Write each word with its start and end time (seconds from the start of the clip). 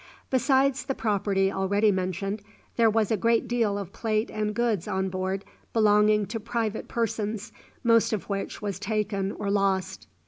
Besides 0.31 0.85
the 0.85 0.95
property 0.95 1.51
already 1.51 1.91
mentioned, 1.91 2.41
there 2.75 2.89
was 2.89 3.11
a 3.11 3.15
great 3.17 3.47
deal 3.47 3.77
of 3.77 3.93
plate 3.93 4.31
and 4.31 4.55
goods 4.55 4.87
on 4.87 5.09
board 5.09 5.45
belonging 5.73 6.25
to 6.25 6.39
private 6.39 6.87
persons, 6.87 7.51
most 7.83 8.11
of 8.11 8.27
which 8.27 8.63
was 8.63 8.79
taken 8.79 9.31
or 9.33 9.51
lost. 9.51 10.07